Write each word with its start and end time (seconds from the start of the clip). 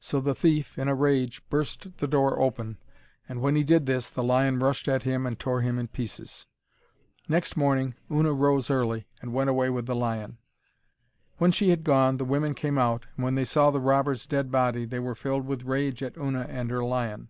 So 0.00 0.20
the 0.20 0.34
thief, 0.34 0.76
in 0.76 0.88
a 0.88 0.94
rage, 0.96 1.40
burst 1.48 1.98
the 1.98 2.08
door 2.08 2.40
open, 2.40 2.78
and 3.28 3.40
when 3.40 3.54
he 3.54 3.62
did 3.62 3.86
this, 3.86 4.10
the 4.10 4.24
lion 4.24 4.58
rushed 4.58 4.88
at 4.88 5.04
him 5.04 5.24
and 5.24 5.38
tore 5.38 5.60
him 5.60 5.78
in 5.78 5.86
pieces. 5.86 6.46
Next 7.28 7.56
morning 7.56 7.94
Una 8.10 8.32
rose 8.32 8.70
early 8.72 9.06
and 9.22 9.32
went 9.32 9.50
away 9.50 9.70
with 9.70 9.86
the 9.86 9.94
lion. 9.94 10.38
When 11.36 11.52
she 11.52 11.70
had 11.70 11.84
gone, 11.84 12.16
the 12.16 12.24
women 12.24 12.54
came 12.54 12.76
out, 12.76 13.06
and 13.14 13.22
when 13.24 13.36
they 13.36 13.44
saw 13.44 13.70
the 13.70 13.78
robber's 13.78 14.26
dead 14.26 14.50
body, 14.50 14.84
they 14.84 14.98
were 14.98 15.14
filled 15.14 15.46
with 15.46 15.62
rage 15.62 16.02
at 16.02 16.16
Una 16.16 16.40
and 16.48 16.72
her 16.72 16.82
lion. 16.82 17.28